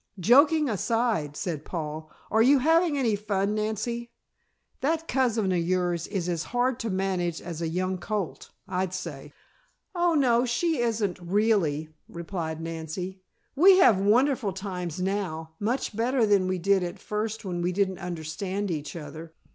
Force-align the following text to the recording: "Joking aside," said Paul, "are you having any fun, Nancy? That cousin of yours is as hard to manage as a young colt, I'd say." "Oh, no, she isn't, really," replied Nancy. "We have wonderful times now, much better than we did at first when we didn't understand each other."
"Joking 0.19 0.67
aside," 0.67 1.37
said 1.37 1.63
Paul, 1.63 2.09
"are 2.31 2.41
you 2.41 2.57
having 2.57 2.97
any 2.97 3.15
fun, 3.15 3.53
Nancy? 3.53 4.09
That 4.79 5.07
cousin 5.07 5.51
of 5.51 5.59
yours 5.59 6.07
is 6.07 6.27
as 6.27 6.41
hard 6.41 6.79
to 6.79 6.89
manage 6.89 7.39
as 7.39 7.61
a 7.61 7.67
young 7.67 7.99
colt, 7.99 8.49
I'd 8.67 8.95
say." 8.95 9.31
"Oh, 9.93 10.15
no, 10.15 10.43
she 10.43 10.79
isn't, 10.79 11.19
really," 11.19 11.89
replied 12.09 12.59
Nancy. 12.61 13.21
"We 13.55 13.77
have 13.77 13.99
wonderful 13.99 14.53
times 14.53 14.99
now, 14.99 15.51
much 15.59 15.95
better 15.95 16.25
than 16.25 16.47
we 16.47 16.57
did 16.57 16.81
at 16.81 16.97
first 16.97 17.45
when 17.45 17.61
we 17.61 17.71
didn't 17.71 17.99
understand 17.99 18.71
each 18.71 18.95
other." 18.95 19.35